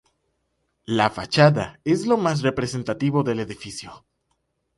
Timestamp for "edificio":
3.39-4.03